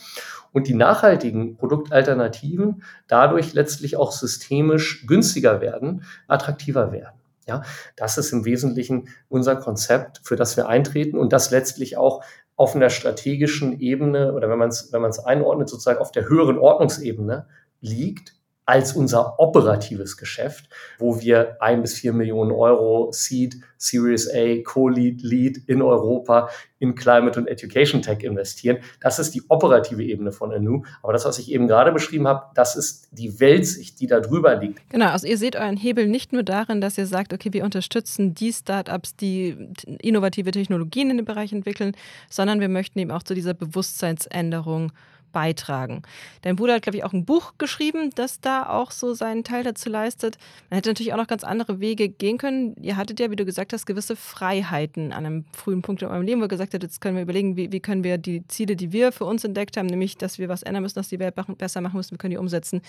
[0.52, 7.17] und die nachhaltigen Produktalternativen dadurch letztlich auch systemisch günstiger werden, attraktiver werden.
[7.48, 7.64] Ja,
[7.96, 12.24] das ist im Wesentlichen unser Konzept, für das wir eintreten und das letztlich auch
[12.56, 16.28] auf einer strategischen Ebene oder wenn man es wenn man es einordnet, sozusagen auf der
[16.28, 17.48] höheren Ordnungsebene
[17.82, 18.37] liegt
[18.68, 25.22] als unser operatives Geschäft, wo wir ein bis vier Millionen Euro Seed, Series A, Co-Lead,
[25.22, 26.50] Lead in Europa
[26.80, 28.80] in Climate und Education Tech investieren.
[29.00, 30.84] Das ist die operative Ebene von Anu.
[31.02, 34.56] Aber das, was ich eben gerade beschrieben habe, das ist die Weltsicht, die da drüber
[34.58, 34.82] liegt.
[34.90, 38.34] Genau, also ihr seht euren Hebel nicht nur darin, dass ihr sagt, okay, wir unterstützen
[38.34, 39.56] die Startups, die
[40.02, 41.96] innovative Technologien in dem Bereich entwickeln,
[42.30, 44.92] sondern wir möchten eben auch zu dieser Bewusstseinsänderung
[45.38, 46.02] beitragen.
[46.41, 49.63] Dein Bruder hat, glaube ich, auch ein Buch geschrieben, das da auch so seinen Teil
[49.63, 50.39] dazu leistet.
[50.71, 52.76] Man hätte natürlich auch noch ganz andere Wege gehen können.
[52.82, 56.23] Ihr hattet ja, wie du gesagt hast, gewisse Freiheiten an einem frühen Punkt in eurem
[56.23, 58.76] Leben, wo ihr gesagt habt, jetzt können wir überlegen, wie, wie können wir die Ziele,
[58.76, 61.36] die wir für uns entdeckt haben, nämlich, dass wir was ändern müssen, dass die Welt
[61.60, 62.82] besser machen müssen, wir können die umsetzen.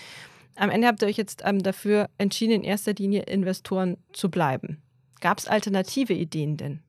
[0.55, 4.81] Am Ende habt ihr euch jetzt ähm, dafür entschieden, in erster Linie Investoren zu bleiben.
[5.21, 6.79] Gab es alternative Ideen denn?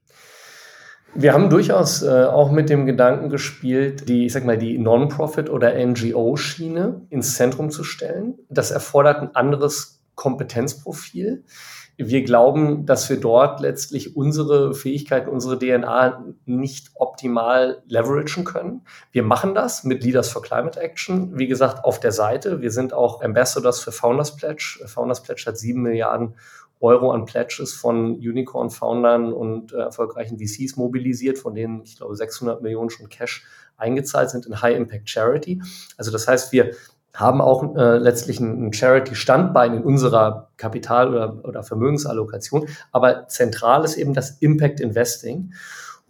[1.15, 5.51] Wir haben durchaus äh, auch mit dem Gedanken gespielt, die, ich sag mal, die Non-Profit-
[5.51, 8.39] oder NGO-Schiene ins Zentrum zu stellen.
[8.49, 11.45] Das erfordert ein anderes Kompetenzprofil.
[11.97, 18.83] Wir glauben, dass wir dort letztlich unsere Fähigkeiten, unsere DNA nicht optimal leveragen können.
[19.13, 21.39] Wir machen das mit Leaders for Climate Action.
[21.39, 22.63] Wie gesagt, auf der Seite.
[22.63, 24.81] Wir sind auch Ambassadors für Founders Pledge.
[24.87, 26.37] Founders Pledge hat sieben Milliarden
[26.81, 32.63] Euro an Pledges von Unicorn-Foundern und äh, erfolgreichen VCs mobilisiert, von denen ich glaube 600
[32.63, 33.45] Millionen schon Cash
[33.77, 35.63] eingezahlt sind in High Impact Charity.
[35.97, 36.73] Also das heißt, wir
[37.15, 43.97] haben auch äh, letztlich ein Charity-Standbein in unserer Kapital- oder, oder Vermögensallokation, aber zentral ist
[43.97, 45.53] eben das Impact Investing.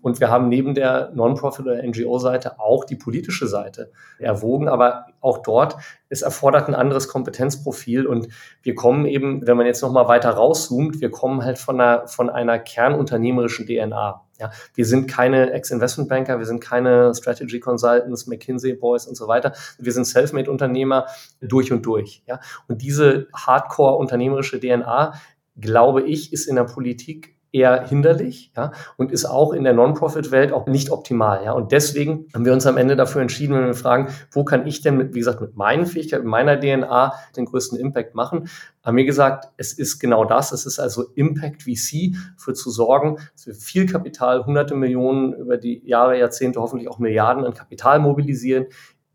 [0.02, 4.68] Und wir haben neben der Non-Profit- oder NGO-Seite auch die politische Seite erwogen.
[4.68, 5.76] Aber auch dort,
[6.08, 8.06] es erfordert ein anderes Kompetenzprofil.
[8.06, 8.28] Und
[8.62, 12.30] wir kommen eben, wenn man jetzt nochmal weiter rauszoomt, wir kommen halt von einer, von
[12.30, 14.22] einer kernunternehmerischen DNA.
[14.38, 19.52] Ja, wir sind keine Ex-Investment-Banker, wir sind keine Strategy Consultants, McKinsey Boys und so weiter.
[19.78, 21.06] Wir sind Selfmade-Unternehmer
[21.42, 22.22] durch und durch.
[22.26, 25.12] Ja, und diese Hardcore-unternehmerische DNA,
[25.60, 30.52] glaube ich, ist in der Politik eher hinderlich ja, und ist auch in der Non-Profit-Welt
[30.52, 31.44] auch nicht optimal.
[31.44, 31.52] Ja.
[31.52, 34.82] Und deswegen haben wir uns am Ende dafür entschieden, wenn wir fragen, wo kann ich
[34.82, 38.48] denn mit, wie gesagt, mit meinen Fähigkeiten, mit meiner DNA den größten Impact machen,
[38.82, 40.52] haben wir gesagt, es ist genau das.
[40.52, 45.56] Es ist also Impact VC für zu sorgen, dass wir viel Kapital, hunderte Millionen über
[45.56, 48.66] die Jahre, Jahrzehnte, hoffentlich auch Milliarden an Kapital mobilisieren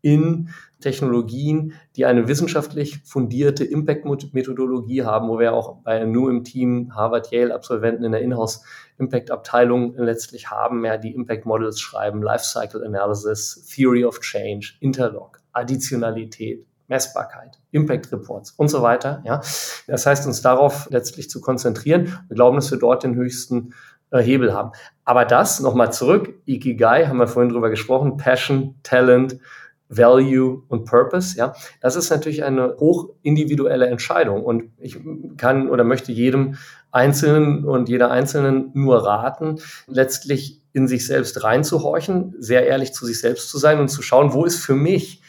[0.02, 6.94] in Technologien, die eine wissenschaftlich fundierte Impact-Methodologie haben, wo wir auch bei Nu im Team
[6.94, 14.74] Harvard-Yale-Absolventen in der Inhouse-Impact-Abteilung letztlich haben, ja, die Impact-Models schreiben, Lifecycle Analysis, Theory of Change,
[14.80, 19.22] Interlock, Additionalität, Messbarkeit, Impact Reports und so weiter.
[19.24, 19.40] Ja.
[19.86, 22.18] Das heißt, uns darauf letztlich zu konzentrieren.
[22.28, 23.74] Wir glauben, dass wir dort den höchsten
[24.10, 24.72] äh, Hebel haben.
[25.04, 29.38] Aber das, nochmal zurück, Ikigai, haben wir vorhin drüber gesprochen, Passion, Talent,
[29.88, 34.98] Value und Purpose, ja, das ist natürlich eine hoch individuelle Entscheidung und ich
[35.36, 36.56] kann oder möchte jedem
[36.90, 43.20] Einzelnen und jeder Einzelnen nur raten, letztlich in sich selbst reinzuhorchen, sehr ehrlich zu sich
[43.20, 45.22] selbst zu sein und zu schauen, wo ist für mich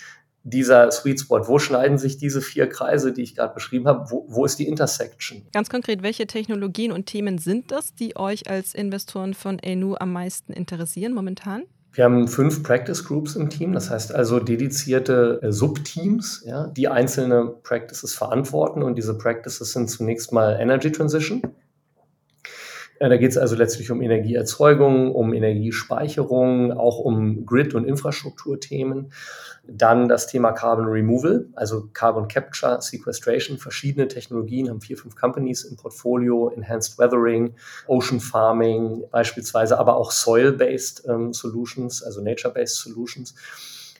[0.43, 1.47] dieser Sweet Spot?
[1.47, 4.09] Wo schneiden sich diese vier Kreise, die ich gerade beschrieben habe?
[4.09, 5.45] Wo, wo, ist die Intersection?
[5.51, 10.13] Ganz konkret, welche Technologien und Themen sind das, die euch als Investoren von ANU am
[10.13, 11.63] meisten interessieren momentan?
[11.97, 16.88] Wir haben fünf Practice Groups im Team, das heißt also dedizierte äh, Subteams, ja, die
[16.89, 18.83] einzelne Practices verantworten.
[18.83, 21.41] Und diese Practices sind zunächst mal Energy Transition.
[22.99, 29.12] Äh, da geht es also letztlich um Energieerzeugung, um Energiespeicherung, auch um Grid- und Infrastrukturthemen.
[29.69, 35.65] Dann das Thema Carbon Removal, also Carbon Capture, Sequestration, verschiedene Technologien, haben vier, fünf Companies
[35.65, 37.53] im Portfolio, Enhanced Weathering,
[37.88, 43.36] Ocean Farming beispielsweise, aber auch Soil-Based ähm, Solutions, also Nature-Based Solutions.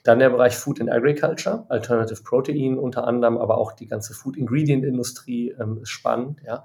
[0.04, 4.38] Dann der Bereich Food and Agriculture, Alternative Protein unter anderem, aber auch die ganze Food
[4.38, 6.64] Ingredient Industrie ähm, ist spannend, ja.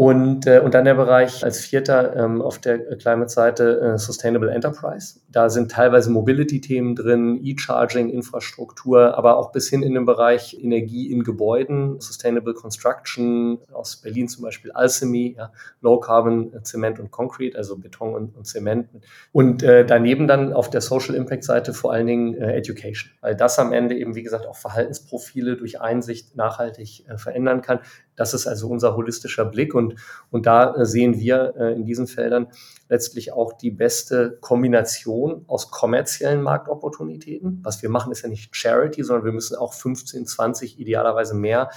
[0.00, 5.20] Und, äh, und dann der Bereich als vierter ähm, auf der Climate-Seite äh, Sustainable Enterprise.
[5.28, 11.22] Da sind teilweise Mobility-Themen drin, E-Charging-Infrastruktur, aber auch bis hin in den Bereich Energie in
[11.22, 17.58] Gebäuden, Sustainable Construction, aus Berlin zum Beispiel Alchemy, ja, Low Carbon äh, Zement und Concrete,
[17.58, 18.88] also Beton und, und Zement.
[19.32, 23.58] Und äh, daneben dann auf der Social Impact-Seite vor allen Dingen äh, Education, weil das
[23.58, 27.80] am Ende eben, wie gesagt, auch Verhaltensprofile durch Einsicht nachhaltig äh, verändern kann.
[28.16, 29.94] Das ist also unser holistischer Blick und,
[30.30, 32.48] und da äh, sehen wir äh, in diesen Feldern
[32.88, 37.60] letztlich auch die beste Kombination aus kommerziellen Marktopportunitäten.
[37.62, 41.70] Was wir machen, ist ja nicht Charity, sondern wir müssen auch 15, 20, idealerweise mehr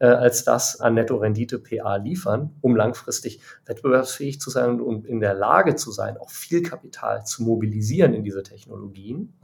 [0.00, 5.34] äh, als das an Netto-Rendite PA liefern, um langfristig wettbewerbsfähig zu sein und in der
[5.34, 9.34] Lage zu sein, auch viel Kapital zu mobilisieren in diese Technologien.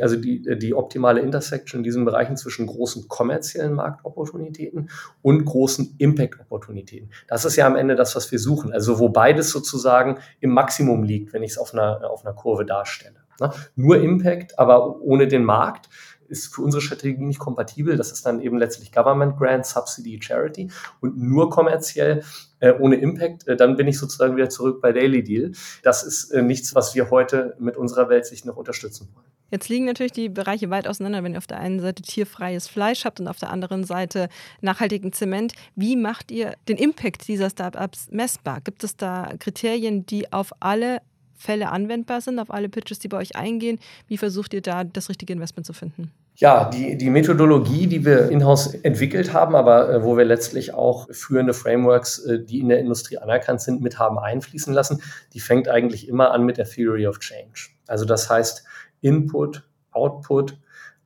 [0.00, 4.90] Also die, die optimale Intersection in diesen Bereichen zwischen großen kommerziellen Marktopportunitäten
[5.22, 7.10] und großen Impact-Opportunitäten.
[7.26, 8.72] Das ist ja am Ende das, was wir suchen.
[8.72, 12.64] Also wo beides sozusagen im Maximum liegt, wenn ich es auf einer, auf einer Kurve
[12.64, 13.16] darstelle.
[13.74, 15.88] Nur Impact, aber ohne den Markt
[16.30, 17.96] ist für unsere Strategie nicht kompatibel.
[17.96, 22.22] Das ist dann eben letztlich Government Grant, Subsidy, Charity und nur kommerziell
[22.60, 23.48] äh, ohne Impact.
[23.48, 25.52] Äh, dann bin ich sozusagen wieder zurück bei Daily Deal.
[25.82, 29.26] Das ist äh, nichts, was wir heute mit unserer Welt sich noch unterstützen wollen.
[29.50, 33.04] Jetzt liegen natürlich die Bereiche weit auseinander, wenn ihr auf der einen Seite tierfreies Fleisch
[33.04, 34.28] habt und auf der anderen Seite
[34.60, 35.54] nachhaltigen Zement.
[35.74, 38.60] Wie macht ihr den Impact dieser Startups messbar?
[38.60, 41.00] Gibt es da Kriterien, die auf alle
[41.34, 43.80] Fälle anwendbar sind, auf alle Pitches, die bei euch eingehen?
[44.06, 46.12] Wie versucht ihr da das richtige Investment zu finden?
[46.40, 51.06] Ja, die, die Methodologie, die wir in-house entwickelt haben, aber äh, wo wir letztlich auch
[51.10, 55.02] führende Frameworks, äh, die in der Industrie anerkannt sind, mit haben einfließen lassen,
[55.34, 57.68] die fängt eigentlich immer an mit der Theory of Change.
[57.86, 58.64] Also das heißt
[59.02, 60.56] Input, Output,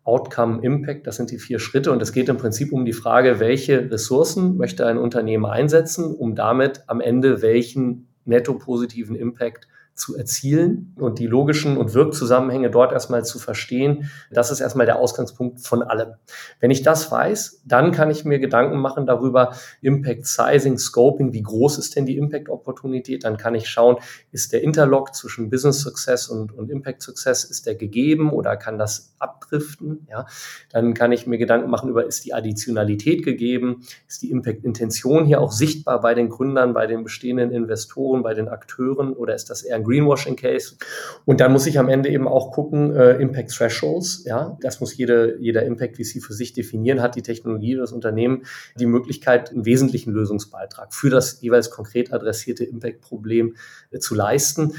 [0.05, 3.41] Outcome, Impact, das sind die vier Schritte und es geht im Prinzip um die Frage,
[3.41, 10.17] welche Ressourcen möchte ein Unternehmen einsetzen, um damit am Ende welchen netto positiven Impact zu
[10.17, 14.11] erzielen und die logischen und Wirkzusammenhänge dort erstmal zu verstehen.
[14.31, 16.15] Das ist erstmal der Ausgangspunkt von allem.
[16.59, 21.43] Wenn ich das weiß, dann kann ich mir Gedanken machen darüber, Impact Sizing, Scoping, wie
[21.43, 23.25] groß ist denn die Impact Opportunität?
[23.25, 23.97] Dann kann ich schauen,
[24.33, 28.79] ist der Interlock zwischen Business Success und, und Impact Success, ist der gegeben oder kann
[28.79, 30.09] das abdriften?
[30.11, 30.27] Ja,
[30.73, 33.83] dann kann ich mir Gedanken machen über, ist die Additionalität gegeben?
[34.09, 38.35] Ist die Impact Intention hier auch sichtbar bei den Gründern, bei den bestehenden Investoren, bei
[38.35, 40.77] den Akteuren oder ist das eher ein Greenwashing Case.
[41.25, 44.97] Und dann muss ich am Ende eben auch gucken, äh, Impact Thresholds, ja, das muss
[44.97, 48.45] jede, jeder Impact VC für sich definieren, hat die Technologie, das Unternehmen
[48.79, 53.57] die Möglichkeit, einen wesentlichen Lösungsbeitrag für das jeweils konkret adressierte Impact-Problem
[53.91, 54.75] äh, zu leisten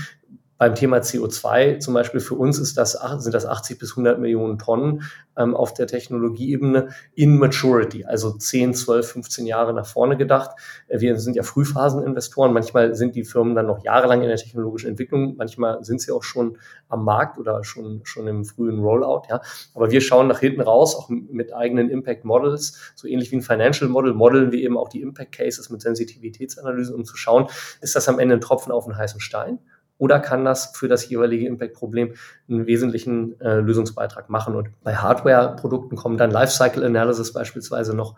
[0.58, 4.58] beim Thema CO2 zum Beispiel für uns ist das, sind das 80 bis 100 Millionen
[4.58, 5.04] Tonnen
[5.38, 10.52] ähm, auf der Technologieebene in Maturity, also 10, 12, 15 Jahre nach vorne gedacht.
[10.88, 12.54] Äh, wir sind ja Frühphaseninvestoren.
[12.54, 15.36] Manchmal sind die Firmen dann noch jahrelang in der technologischen Entwicklung.
[15.36, 19.24] Manchmal sind sie auch schon am Markt oder schon, schon im frühen Rollout.
[19.30, 19.42] Ja.
[19.74, 23.42] Aber wir schauen nach hinten raus, auch mit eigenen Impact Models, so ähnlich wie ein
[23.42, 27.48] Financial Model, modeln wir eben auch die Impact Cases mit Sensitivitätsanalyse, um zu schauen,
[27.82, 29.60] ist das am Ende ein Tropfen auf einen heißen Stein?
[29.98, 32.14] Oder kann das für das jeweilige Impact-Problem
[32.50, 34.56] einen wesentlichen äh, Lösungsbeitrag machen.
[34.56, 38.16] Und bei Hardware-Produkten kommen dann Lifecycle Analysis beispielsweise noch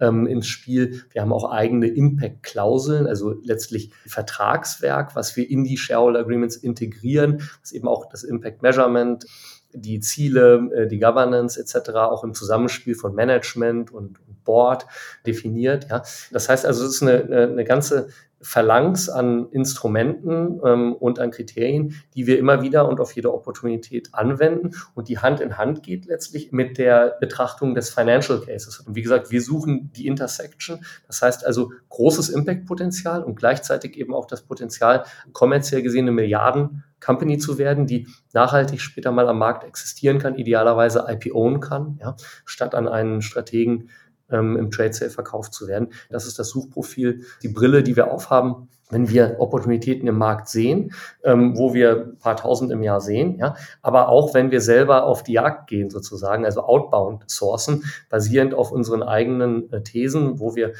[0.00, 1.02] ähm, ins Spiel.
[1.10, 7.42] Wir haben auch eigene Impact-Klauseln, also letztlich Vertragswerk, was wir in die Shareholder Agreements integrieren,
[7.60, 9.26] was eben auch das Impact-Measurement
[9.72, 11.90] die Ziele, äh, die Governance etc.
[11.90, 14.86] auch im Zusammenspiel von Management und Board
[15.26, 15.88] definiert.
[15.90, 16.02] Ja.
[16.32, 18.08] Das heißt also, es ist eine, eine ganze
[18.40, 24.10] Phalanx an Instrumenten ähm, und an Kriterien, die wir immer wieder und auf jede Opportunität
[24.12, 28.80] anwenden und die Hand in Hand geht letztlich mit der Betrachtung des Financial Cases.
[28.80, 34.14] Und wie gesagt, wir suchen die Intersection, das heißt also großes Impact-Potenzial und gleichzeitig eben
[34.14, 39.38] auch das Potenzial, kommerziell gesehen eine Milliarden Company zu werden, die nachhaltig später mal am
[39.38, 43.90] Markt existieren kann, idealerweise IPOen kann, ja, statt an einen Strategen
[44.30, 45.88] ähm, im Trade Sale verkauft zu werden.
[46.10, 50.92] Das ist das Suchprofil, die Brille, die wir aufhaben, wenn wir Opportunitäten im Markt sehen,
[51.22, 55.22] ähm, wo wir paar tausend im Jahr sehen, ja, aber auch wenn wir selber auf
[55.22, 60.72] die Jagd gehen sozusagen, also outbound sourcen, basierend auf unseren eigenen äh, Thesen, wo wir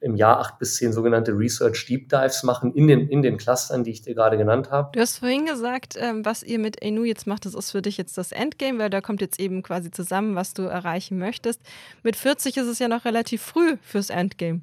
[0.00, 3.84] im Jahr acht bis zehn sogenannte Research Deep Dives machen in den, in den Clustern,
[3.84, 4.90] die ich dir gerade genannt habe.
[4.92, 7.96] Du hast vorhin gesagt, ähm, was ihr mit Enu jetzt macht, das ist für dich
[7.96, 11.60] jetzt das Endgame, weil da kommt jetzt eben quasi zusammen, was du erreichen möchtest.
[12.02, 14.62] Mit 40 ist es ja noch relativ früh fürs Endgame.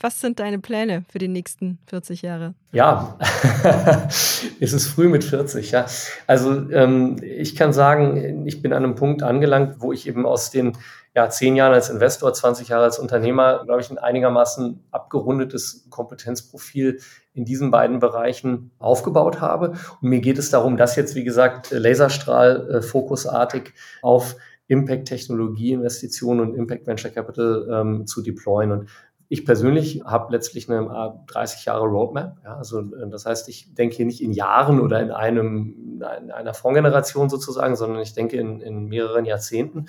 [0.00, 2.54] Was sind deine Pläne für die nächsten 40 Jahre?
[2.70, 3.18] Ja,
[4.08, 5.86] es ist früh mit 40, ja.
[6.28, 10.52] Also ähm, ich kann sagen, ich bin an einem Punkt angelangt, wo ich eben aus
[10.52, 10.76] den
[11.18, 17.00] ja, zehn Jahren als Investor, 20 Jahre als Unternehmer, glaube ich, ein einigermaßen abgerundetes Kompetenzprofil
[17.34, 19.72] in diesen beiden Bereichen aufgebaut habe.
[20.00, 24.36] Und mir geht es darum, das jetzt, wie gesagt, Laserstrahl äh, fokusartig auf
[24.68, 28.70] Impact-Technologie, Investitionen und Impact Venture Capital ähm, zu deployen.
[28.70, 28.88] Und
[29.28, 32.36] ich persönlich habe letztlich eine 30 Jahre Roadmap.
[32.44, 36.30] Ja, also äh, das heißt, ich denke hier nicht in Jahren oder in einem in
[36.30, 39.86] einer Fondsgeneration sozusagen, sondern ich denke in, in mehreren Jahrzehnten.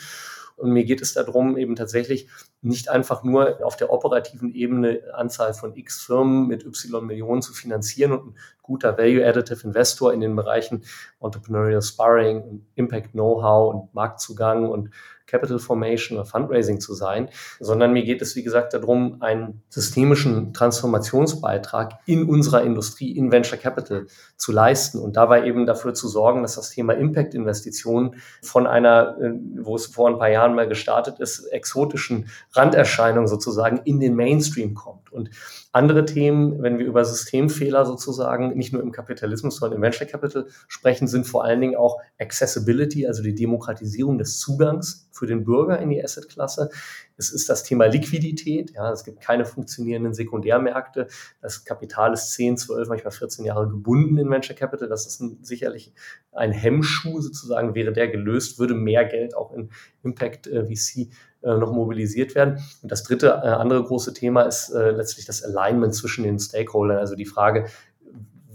[0.59, 2.27] Und mir geht es darum, eben tatsächlich
[2.61, 7.53] nicht einfach nur auf der operativen Ebene Anzahl von X Firmen mit Y Millionen zu
[7.53, 10.83] finanzieren und ein guter Value Additive Investor in den Bereichen
[11.21, 14.91] Entrepreneurial Sparring, Impact Know-how und Marktzugang und
[15.29, 20.53] Capital Formation oder Fundraising zu sein, sondern mir geht es, wie gesagt, darum, einen systemischen
[20.53, 26.41] Transformationsbeitrag in unserer Industrie, in Venture Capital zu leisten und dabei eben dafür zu sorgen,
[26.41, 31.19] dass das Thema Impact-Investitionen von einer, äh, wo es vor ein paar Jahren mal gestartet
[31.19, 35.08] ist, exotischen Randerscheinung sozusagen in den Mainstream kommt.
[35.11, 35.29] Und
[35.71, 40.47] andere Themen, wenn wir über Systemfehler sozusagen nicht nur im Kapitalismus, sondern im Venture Capital
[40.67, 45.79] sprechen, sind vor allen Dingen auch Accessibility, also die Demokratisierung des Zugangs für den Bürger
[45.79, 46.69] in die Assetklasse.
[47.17, 48.71] Es ist das Thema Liquidität.
[48.71, 51.07] Ja, es gibt keine funktionierenden Sekundärmärkte.
[51.41, 54.87] Das Kapital ist 10, 12, manchmal 14 Jahre gebunden in Venture Capital.
[54.87, 55.93] Das ist ein, sicherlich
[56.31, 57.75] ein Hemmschuh sozusagen.
[57.75, 59.69] Wäre der gelöst, würde mehr Geld auch in
[60.03, 61.09] Impact äh, VC
[61.41, 62.59] noch mobilisiert werden.
[62.81, 66.97] Und das dritte, äh, andere große Thema ist äh, letztlich das Alignment zwischen den Stakeholdern.
[66.97, 67.65] Also die Frage,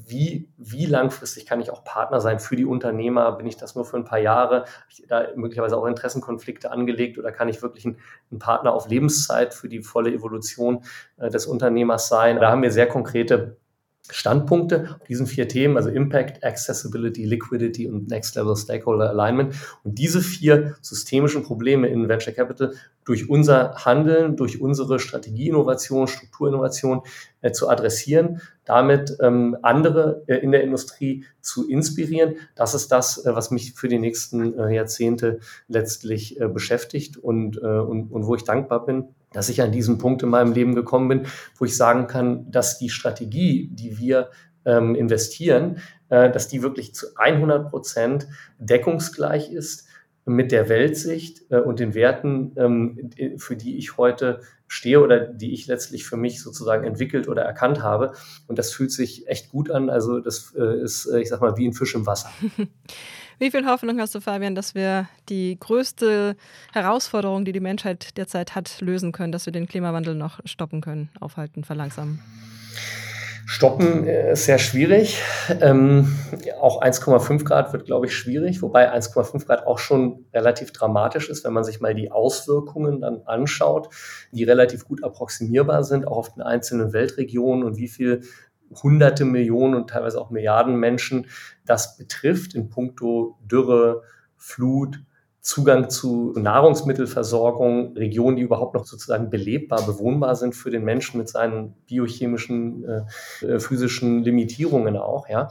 [0.07, 3.33] wie, wie langfristig kann ich auch Partner sein für die Unternehmer?
[3.33, 4.61] Bin ich das nur für ein paar Jahre?
[4.61, 7.99] Habe ich da möglicherweise auch Interessenkonflikte angelegt oder kann ich wirklich ein,
[8.31, 10.85] ein Partner auf Lebenszeit für die volle Evolution
[11.17, 12.39] äh, des Unternehmers sein?
[12.39, 13.57] Da haben wir sehr konkrete
[14.11, 19.55] Standpunkte auf diesen vier Themen, also Impact, Accessibility, Liquidity und Next Level Stakeholder Alignment.
[19.83, 22.75] Und diese vier systemischen Probleme in Venture Capital
[23.07, 27.01] durch unser Handeln, durch unsere Strategieinnovation, Strukturinnovation
[27.41, 32.37] äh, zu adressieren, damit ähm, andere äh, in der Industrie zu inspirieren.
[32.57, 37.57] Das ist das, äh, was mich für die nächsten äh, Jahrzehnte letztlich äh, beschäftigt und,
[37.57, 40.75] äh, und, und wo ich dankbar bin, dass ich an diesen Punkt in meinem Leben
[40.75, 41.27] gekommen bin,
[41.59, 44.31] wo ich sagen kann, dass die Strategie, die wir
[44.65, 48.27] ähm, investieren, äh, dass die wirklich zu 100 Prozent
[48.59, 49.87] deckungsgleich ist
[50.27, 55.53] mit der Weltsicht äh, und den Werten, ähm, für die ich heute stehe oder die
[55.53, 58.13] ich letztlich für mich sozusagen entwickelt oder erkannt habe.
[58.47, 59.91] Und das fühlt sich echt gut an.
[59.91, 62.31] Also das äh, ist, äh, ich sag mal, wie ein Fisch im Wasser.
[63.39, 66.37] Wie viel Hoffnung hast du, Fabian, dass wir die größte
[66.73, 71.11] Herausforderung, die die Menschheit derzeit hat, lösen können, dass wir den Klimawandel noch stoppen können,
[71.21, 72.21] aufhalten, verlangsamen?
[73.47, 75.21] Stoppen äh, ist sehr schwierig.
[75.61, 76.17] Ähm,
[76.61, 81.45] auch 1,5 Grad wird, glaube ich, schwierig, wobei 1,5 Grad auch schon relativ dramatisch ist,
[81.45, 83.91] wenn man sich mal die Auswirkungen dann anschaut,
[84.33, 88.23] die relativ gut approximierbar sind, auch auf den einzelnen Weltregionen und wie viel
[88.71, 91.27] hunderte Millionen und teilweise auch Milliarden Menschen
[91.67, 94.03] das betrifft in puncto Dürre,
[94.37, 95.01] Flut,
[95.41, 101.29] Zugang zu Nahrungsmittelversorgung, Regionen, die überhaupt noch sozusagen belebbar, bewohnbar sind für den Menschen mit
[101.29, 105.51] seinen biochemischen, äh, äh physischen Limitierungen auch, ja.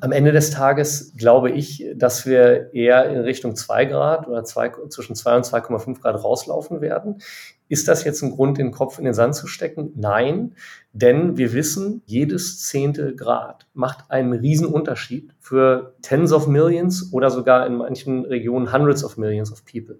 [0.00, 4.70] Am Ende des Tages glaube ich, dass wir eher in Richtung 2 Grad oder zwei,
[4.90, 7.20] zwischen 2 und 2,5 Grad rauslaufen werden.
[7.68, 9.92] Ist das jetzt ein Grund, den Kopf in den Sand zu stecken?
[9.94, 10.54] Nein,
[10.92, 17.30] denn wir wissen, jedes zehnte Grad macht einen riesen Unterschied für Tens of Millions oder
[17.30, 19.98] sogar in manchen Regionen Hundreds of Millions of People.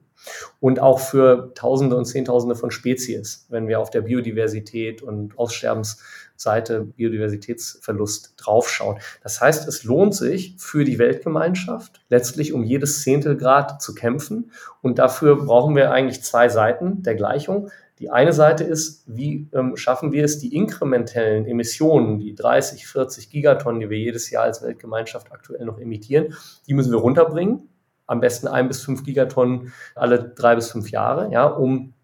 [0.60, 6.02] Und auch für Tausende und Zehntausende von Spezies, wenn wir auf der Biodiversität und Aussterbens
[6.38, 8.98] Seite Biodiversitätsverlust draufschauen.
[9.22, 14.52] Das heißt, es lohnt sich für die Weltgemeinschaft letztlich um jedes Zehntel Grad zu kämpfen.
[14.80, 17.70] Und dafür brauchen wir eigentlich zwei Seiten der Gleichung.
[17.98, 23.30] Die eine Seite ist, wie ähm, schaffen wir es, die inkrementellen Emissionen, die 30, 40
[23.30, 26.34] Gigatonnen, die wir jedes Jahr als Weltgemeinschaft aktuell noch emittieren,
[26.68, 27.68] die müssen wir runterbringen.
[28.06, 31.94] Am besten ein bis fünf Gigatonnen alle drei bis fünf Jahre, ja, um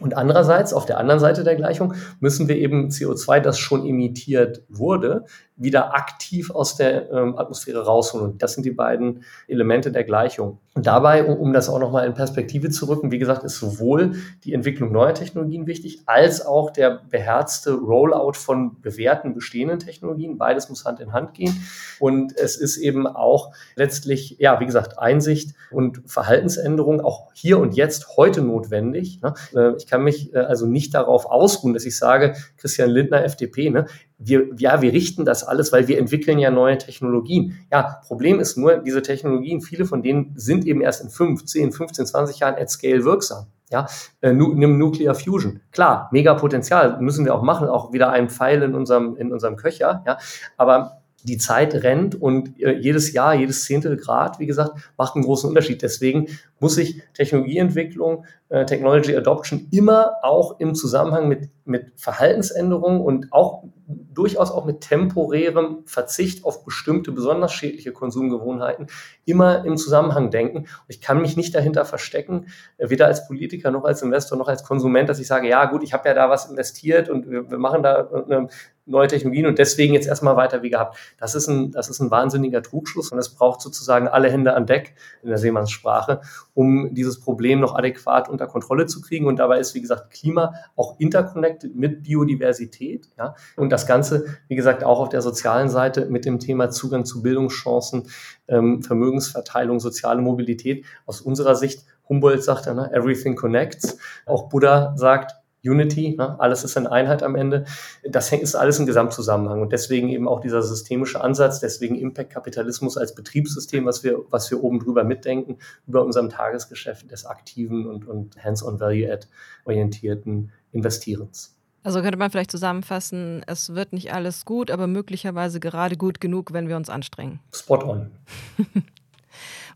[0.00, 4.62] und andererseits, auf der anderen Seite der Gleichung, müssen wir eben CO2, das schon emittiert
[4.68, 5.24] wurde,
[5.56, 8.36] wieder aktiv aus der ähm, Atmosphäre rausholen.
[8.38, 10.58] Das sind die beiden Elemente der Gleichung.
[10.74, 14.16] Und dabei, um, um das auch nochmal in Perspektive zu rücken, wie gesagt, ist sowohl
[14.44, 20.36] die Entwicklung neuer Technologien wichtig, als auch der beherzte Rollout von bewährten bestehenden Technologien.
[20.36, 21.66] Beides muss Hand in Hand gehen.
[21.98, 27.74] Und es ist eben auch letztlich, ja, wie gesagt, Einsicht und Verhaltensänderung auch hier und
[27.74, 29.22] jetzt heute notwendig.
[29.22, 29.32] Ne?
[29.54, 33.70] Äh, ich kann mich äh, also nicht darauf ausruhen, dass ich sage, Christian Lindner, FDP,
[33.70, 33.86] ne,
[34.18, 37.66] wir, ja, wir richten das alles, weil wir entwickeln ja neue Technologien.
[37.70, 41.72] Ja, Problem ist nur, diese Technologien, viele von denen sind eben erst in 5, 10,
[41.72, 43.46] 15, 20 Jahren at scale wirksam.
[43.70, 43.86] Ja,
[44.20, 45.60] äh, nimm Nuclear Fusion.
[45.72, 49.56] Klar, mega Potenzial, müssen wir auch machen, auch wieder ein Pfeil in unserem, in unserem
[49.56, 50.04] Köcher.
[50.06, 50.18] Ja,
[50.56, 55.24] aber die Zeit rennt und äh, jedes Jahr, jedes Zehntel Grad, wie gesagt, macht einen
[55.24, 55.82] großen Unterschied.
[55.82, 56.28] Deswegen
[56.60, 63.64] muss sich Technologieentwicklung, äh, Technology Adoption immer auch im Zusammenhang mit, mit Verhaltensänderungen und auch
[63.88, 68.86] durchaus auch mit temporärem Verzicht auf bestimmte besonders schädliche Konsumgewohnheiten
[69.24, 70.66] immer im Zusammenhang denken.
[70.88, 72.46] Ich kann mich nicht dahinter verstecken,
[72.78, 75.82] äh, weder als Politiker noch als Investor noch als Konsument, dass ich sage, ja gut,
[75.82, 78.48] ich habe ja da was investiert und wir, wir machen da eine
[78.86, 80.96] neue Technologien und deswegen jetzt erstmal weiter wie gehabt.
[81.18, 84.66] Das ist ein, das ist ein wahnsinniger Trugschluss und es braucht sozusagen alle Hände an
[84.66, 86.20] Deck in der Seemannssprache,
[86.54, 89.26] um dieses Problem noch adäquat unter Kontrolle zu kriegen.
[89.26, 93.08] Und dabei ist, wie gesagt, Klima auch interconnected mit Biodiversität.
[93.18, 93.34] Ja?
[93.56, 97.22] Und das Ganze, wie gesagt, auch auf der sozialen Seite mit dem Thema Zugang zu
[97.22, 98.08] Bildungschancen,
[98.48, 100.84] ähm, Vermögensverteilung, soziale Mobilität.
[101.06, 103.98] Aus unserer Sicht, Humboldt sagt ja, ne, everything connects.
[104.26, 105.34] Auch Buddha sagt,
[105.66, 106.40] Unity, ne?
[106.40, 107.64] alles ist eine Einheit am Ende.
[108.04, 113.14] Das ist alles ein Gesamtzusammenhang und deswegen eben auch dieser systemische Ansatz, deswegen Impact-Kapitalismus als
[113.14, 118.36] Betriebssystem, was wir, was wir oben drüber mitdenken, über unserem Tagesgeschäft des aktiven und, und
[118.42, 121.52] hands-on-value-add-orientierten Investierens.
[121.82, 126.52] Also könnte man vielleicht zusammenfassen, es wird nicht alles gut, aber möglicherweise gerade gut genug,
[126.52, 127.38] wenn wir uns anstrengen.
[127.52, 128.10] Spot on.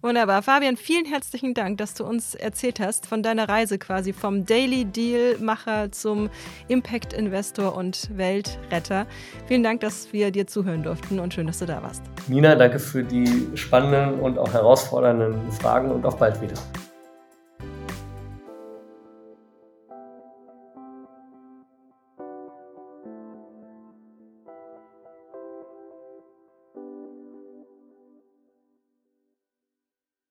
[0.02, 0.42] Wunderbar.
[0.42, 4.86] Fabian, vielen herzlichen Dank, dass du uns erzählt hast von deiner Reise quasi vom Daily
[4.86, 6.30] Deal Macher zum
[6.68, 9.06] Impact Investor und Weltretter.
[9.46, 12.02] Vielen Dank, dass wir dir zuhören durften und schön, dass du da warst.
[12.28, 16.54] Nina, danke für die spannenden und auch herausfordernden Fragen und auf bald wieder.